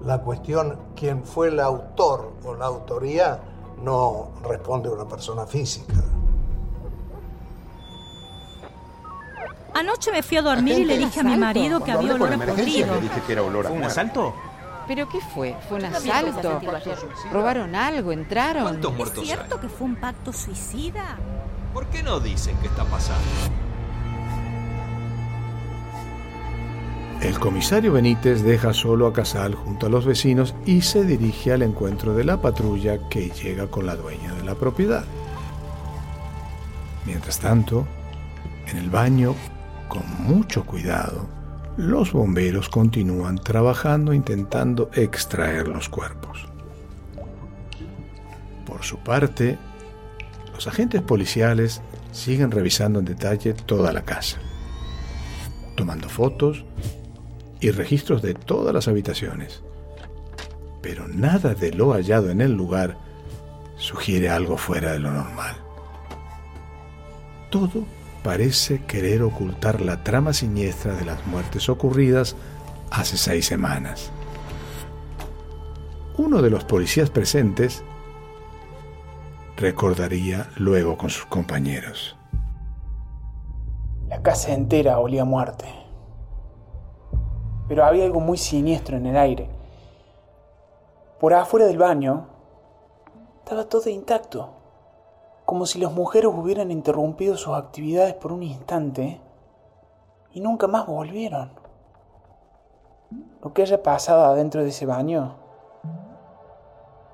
[0.00, 3.40] la cuestión, quién fue el autor o la autoría,
[3.82, 5.94] no responde a una persona física.
[9.78, 12.38] Anoche me fui a dormir y le dije a mi marido que había olor a
[12.38, 12.98] podrido.
[12.98, 14.34] dije que era olor a ¿Fue un asalto?
[14.88, 15.54] ¿Pero qué fue?
[15.68, 16.62] ¿Fue un asalto?
[17.30, 18.10] ¿Robaron algo?
[18.10, 18.62] ¿Entraron?
[18.62, 19.26] ¿Cuántos ¿Es muertos hay?
[19.26, 21.18] cierto que fue un pacto suicida?
[21.74, 23.20] ¿Por qué no dicen qué está pasando?
[27.20, 31.60] El comisario Benítez deja solo a Casal junto a los vecinos y se dirige al
[31.60, 35.04] encuentro de la patrulla que llega con la dueña de la propiedad.
[37.04, 37.86] Mientras tanto,
[38.68, 39.34] en el baño,
[39.88, 41.28] con mucho cuidado,
[41.76, 46.46] los bomberos continúan trabajando intentando extraer los cuerpos.
[48.64, 49.58] Por su parte,
[50.54, 51.82] los agentes policiales
[52.12, 54.38] siguen revisando en detalle toda la casa,
[55.76, 56.64] tomando fotos
[57.60, 59.62] y registros de todas las habitaciones.
[60.82, 62.96] Pero nada de lo hallado en el lugar
[63.76, 65.56] sugiere algo fuera de lo normal.
[67.50, 67.84] Todo
[68.26, 72.34] parece querer ocultar la trama siniestra de las muertes ocurridas
[72.90, 74.10] hace seis semanas.
[76.18, 77.84] Uno de los policías presentes
[79.56, 82.16] recordaría luego con sus compañeros.
[84.08, 85.66] La casa entera olía a muerte.
[87.68, 89.48] Pero había algo muy siniestro en el aire.
[91.20, 92.26] Por afuera del baño
[93.44, 94.55] estaba todo intacto,
[95.46, 99.20] como si las mujeres hubieran interrumpido sus actividades por un instante
[100.32, 101.52] y nunca más volvieron.
[103.42, 105.36] Lo que haya pasado adentro de ese baño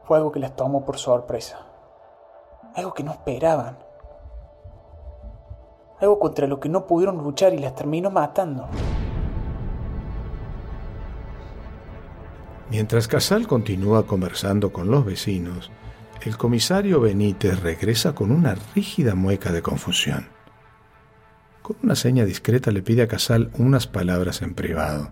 [0.04, 1.60] fue algo que las tomó por sorpresa,
[2.74, 3.76] algo que no esperaban.
[6.00, 8.66] Algo contra lo que no pudieron luchar y las terminó matando.
[12.70, 15.70] Mientras Casal continúa conversando con los vecinos,
[16.24, 20.28] el comisario Benítez regresa con una rígida mueca de confusión.
[21.62, 25.10] Con una seña discreta le pide a Casal unas palabras en privado.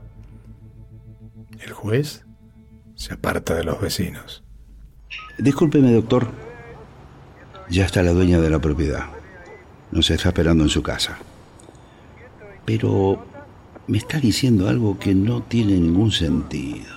[1.59, 2.25] El juez
[2.95, 4.45] se aparta de los vecinos.
[5.39, 6.29] Discúlpeme, doctor.
[7.69, 9.07] Ya está la dueña de la propiedad.
[9.91, 11.19] Nos está esperando en su casa.
[12.65, 13.25] Pero
[13.87, 16.95] me está diciendo algo que no tiene ningún sentido.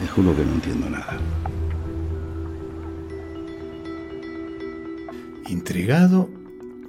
[0.00, 1.18] Me juro que no entiendo nada.
[5.48, 6.28] Intrigado,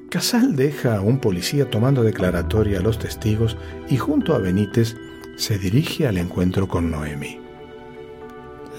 [0.09, 3.55] Casal deja a un policía tomando declaratoria a los testigos
[3.87, 4.95] y junto a Benítez
[5.35, 7.39] se dirige al encuentro con Noemi,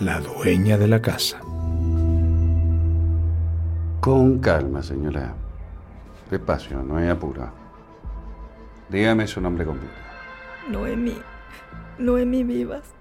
[0.01, 1.41] la dueña de la casa.
[4.01, 5.35] Con calma, señora.
[6.29, 7.53] Despacio, no hay apuro.
[8.89, 9.95] Dígame su nombre completo.
[10.69, 11.19] Noemí.
[11.99, 12.95] Noemí Vivas.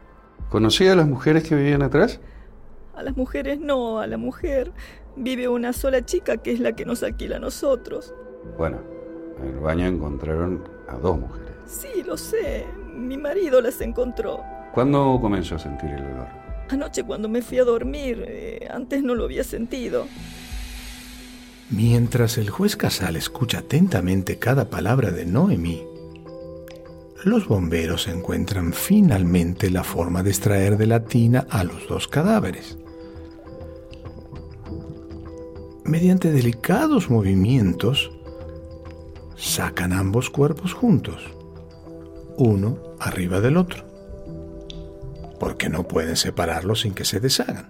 [0.49, 2.19] ¿Conocía a las mujeres que vivían atrás?
[2.93, 4.73] A las mujeres no, a la mujer
[5.17, 8.13] vive una sola chica que es la que nos alquila a nosotros.
[8.57, 8.79] Bueno,
[9.41, 11.51] en el baño encontraron a dos mujeres.
[11.65, 12.65] Sí, lo sé.
[12.95, 14.41] Mi marido las encontró.
[14.73, 16.27] ¿Cuándo comenzó a sentir el olor?
[16.69, 18.23] Anoche cuando me fui a dormir.
[18.27, 20.05] eh, antes no lo había sentido.
[21.69, 25.83] Mientras el juez Casal escucha atentamente cada palabra de Noemí,
[27.25, 32.77] los bomberos encuentran finalmente la forma de extraer de la tina a los dos cadáveres.
[35.87, 38.11] Mediante delicados movimientos,
[39.37, 41.33] sacan ambos cuerpos juntos,
[42.37, 43.85] uno arriba del otro,
[45.39, 47.69] porque no pueden separarlos sin que se deshagan.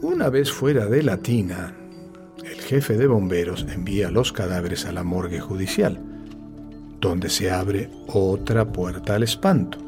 [0.00, 1.74] Una vez fuera de la tina,
[2.44, 6.00] el jefe de bomberos envía los cadáveres a la morgue judicial,
[7.00, 9.78] donde se abre otra puerta al espanto.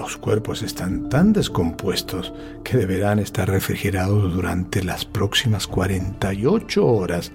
[0.00, 2.32] Los cuerpos están tan descompuestos
[2.64, 7.32] que deberán estar refrigerados durante las próximas 48 horas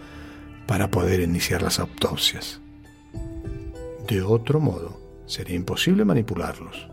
[0.65, 2.59] para poder iniciar las autopsias.
[4.07, 6.87] De otro modo, sería imposible manipularlos.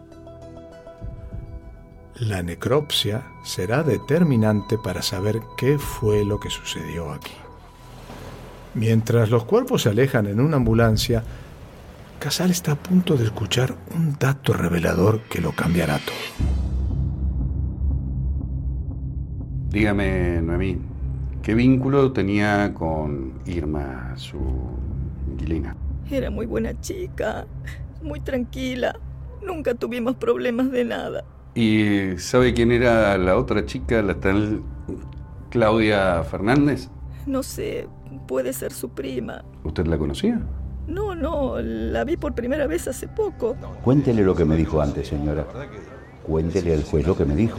[2.17, 7.33] La necropsia será determinante para saber qué fue lo que sucedió aquí.
[8.75, 11.25] Mientras los cuerpos se alejan en una ambulancia,
[12.23, 16.47] Casal está a punto de escuchar un dato revelador que lo cambiará todo.
[19.71, 20.79] Dígame, Noemí,
[21.43, 24.39] ¿qué vínculo tenía con Irma, su
[25.33, 25.77] inquilina?
[26.09, 27.45] Era muy buena chica,
[28.05, 28.97] muy tranquila.
[29.45, 31.25] Nunca tuvimos problemas de nada.
[31.57, 34.63] ¿Y sabe quién era la otra chica, la tal
[35.51, 36.89] Claudia Fernández?
[37.27, 37.89] No sé,
[38.29, 39.45] puede ser su prima.
[39.65, 40.41] ¿Usted la conocía?
[40.93, 43.57] No, no, la vi por primera vez hace poco.
[43.83, 45.47] Cuéntele lo que me dijo antes, señora.
[46.23, 47.57] Cuéntele al juez lo que me dijo.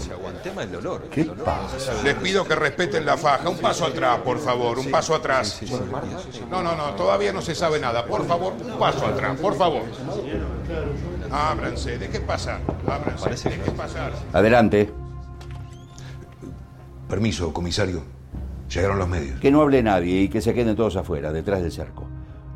[1.10, 2.04] ¿Qué pasa?
[2.04, 3.50] Les pido que respeten la faja.
[3.50, 4.78] Un paso atrás, por favor.
[4.78, 5.62] Un paso atrás.
[6.50, 6.94] No, no, no.
[6.96, 8.06] Todavía no se sabe nada.
[8.06, 9.38] Por favor, un paso atrás.
[9.40, 9.82] Por favor.
[11.32, 11.98] Ábranse.
[11.98, 12.62] ¿De qué pasar?
[12.88, 13.50] Ábranse.
[13.50, 14.14] ¿De qué pasar?
[14.32, 14.92] Adelante.
[17.10, 18.04] Permiso, comisario.
[18.70, 19.40] Llegaron los medios.
[19.40, 22.08] Que no hable nadie y que se queden todos afuera, detrás del cerco.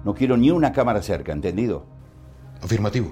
[0.08, 1.84] No quiero ni una cámara cerca, ¿entendido?
[2.64, 3.12] Afirmativo.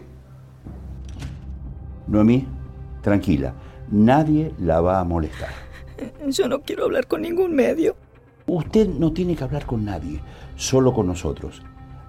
[2.07, 2.47] Noemí,
[3.01, 3.53] tranquila.
[3.91, 5.49] Nadie la va a molestar.
[6.29, 7.97] Yo no quiero hablar con ningún medio.
[8.47, 10.21] Usted no tiene que hablar con nadie,
[10.55, 11.61] solo con nosotros.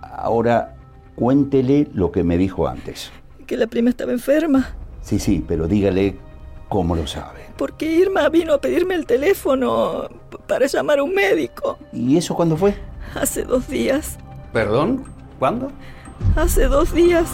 [0.03, 0.77] Ahora,
[1.17, 3.11] cuéntele lo que me dijo antes.
[3.45, 4.77] Que la prima estaba enferma.
[5.01, 6.17] Sí, sí, pero dígale
[6.69, 7.41] cómo lo sabe.
[7.57, 10.09] Porque Irma vino a pedirme el teléfono
[10.47, 11.77] para llamar a un médico.
[11.93, 12.77] ¿Y eso cuándo fue?
[13.17, 14.17] Hace dos días.
[14.57, 15.05] ¿Perdón?
[15.39, 15.71] ¿Cuándo?
[16.35, 17.29] Hace dos días.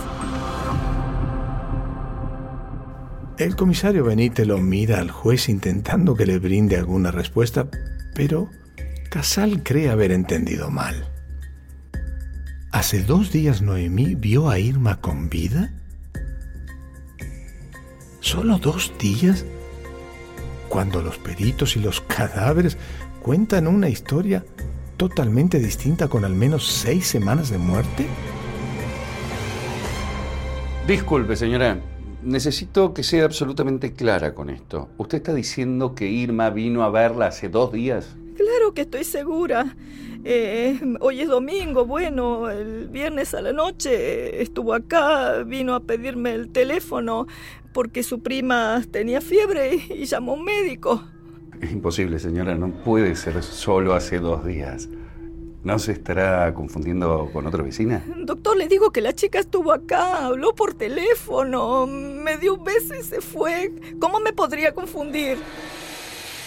[3.38, 7.68] El comisario Benítez lo mira al juez intentando que le brinde alguna respuesta,
[8.16, 8.50] pero
[9.08, 11.12] Casal cree haber entendido mal.
[12.72, 15.72] ¿Hace dos días Noemí vio a Irma con vida?
[18.18, 19.46] ¿Solo dos días?
[20.68, 22.76] Cuando los peritos y los cadáveres
[23.22, 24.44] cuentan una historia
[25.08, 28.06] totalmente distinta con al menos seis semanas de muerte?
[30.86, 31.80] Disculpe, señora.
[32.22, 34.90] Necesito que sea absolutamente clara con esto.
[34.98, 38.14] ¿Usted está diciendo que Irma vino a verla hace dos días?
[38.36, 39.74] Claro que estoy segura.
[40.24, 46.32] Eh, hoy es domingo, bueno, el viernes a la noche estuvo acá, vino a pedirme
[46.32, 47.26] el teléfono
[47.72, 51.02] porque su prima tenía fiebre y llamó a un médico.
[51.62, 52.54] Es imposible, señora.
[52.54, 54.88] No puede ser solo hace dos días.
[55.64, 58.02] ¿No se estará confundiendo con otra vecina?
[58.18, 62.96] Doctor, le digo que la chica estuvo acá, habló por teléfono, me dio un beso
[62.96, 63.72] y se fue.
[64.00, 65.38] ¿Cómo me podría confundir?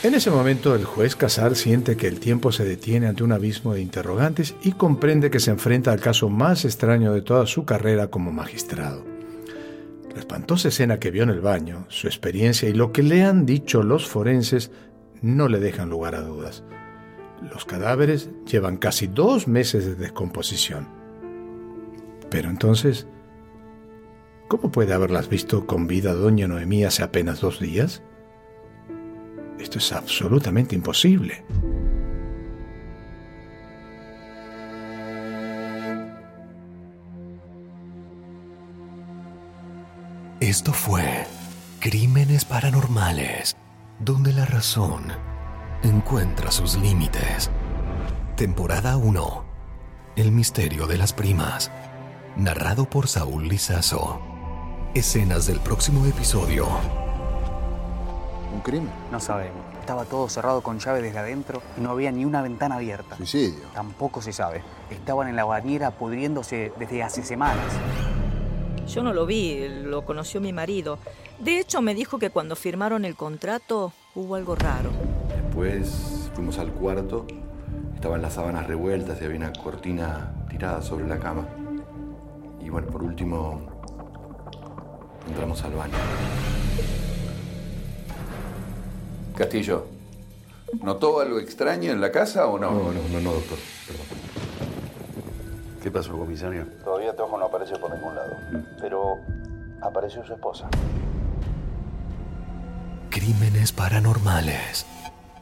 [0.03, 3.73] En ese momento el juez Casal siente que el tiempo se detiene ante un abismo
[3.73, 8.07] de interrogantes y comprende que se enfrenta al caso más extraño de toda su carrera
[8.07, 9.05] como magistrado.
[10.13, 13.45] La espantosa escena que vio en el baño, su experiencia y lo que le han
[13.45, 14.71] dicho los forenses
[15.21, 16.63] no le dejan lugar a dudas.
[17.41, 20.87] Los cadáveres llevan casi dos meses de descomposición.
[22.29, 23.07] Pero entonces,
[24.47, 28.01] ¿cómo puede haberlas visto con vida doña Noemí hace apenas dos días?
[29.59, 31.43] Esto es absolutamente imposible.
[40.39, 41.25] Esto fue
[41.79, 43.55] Crímenes Paranormales,
[43.99, 45.05] donde la razón
[45.81, 47.49] encuentra sus límites.
[48.35, 49.45] Temporada 1.
[50.17, 51.71] El misterio de las primas.
[52.35, 54.19] Narrado por Saúl Lizazo.
[54.93, 56.67] Escenas del próximo episodio.
[58.53, 58.91] ¿Un crimen?
[59.11, 59.63] No sabemos.
[59.79, 63.15] Estaba todo cerrado con llave desde adentro y no había ni una ventana abierta.
[63.15, 63.63] ¿Suicidio?
[63.73, 64.61] Tampoco se sabe.
[64.89, 67.71] Estaban en la bañera pudriéndose desde hace semanas.
[68.87, 70.99] Yo no lo vi, lo conoció mi marido.
[71.39, 74.91] De hecho, me dijo que cuando firmaron el contrato hubo algo raro.
[75.27, 77.25] Después fuimos al cuarto,
[77.93, 81.45] estaban las sábanas revueltas y había una cortina tirada sobre la cama.
[82.61, 83.61] Y bueno, por último,
[85.27, 85.93] entramos al baño.
[89.35, 89.87] Castillo,
[90.81, 92.71] ¿notó algo extraño en la casa o no?
[92.71, 93.57] No, no, no, no, doctor.
[93.87, 94.05] Perdón.
[95.83, 96.65] ¿Qué pasó, comisario?
[96.83, 98.35] Todavía Tojo no aparece por ningún lado,
[98.79, 99.17] pero
[99.81, 100.67] apareció su esposa.
[103.09, 104.85] Crímenes Paranormales.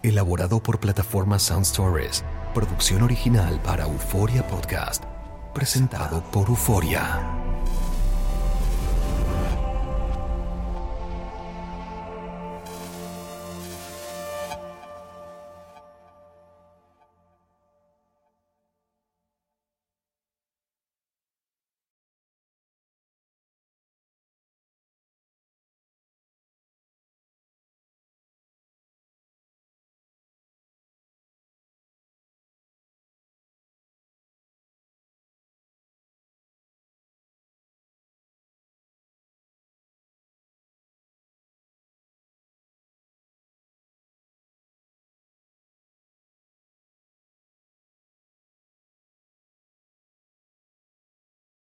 [0.01, 2.23] Elaborado por plataforma Sound Stories.
[2.53, 5.03] Producción original para Euforia Podcast.
[5.53, 7.42] Presentado por Euforia.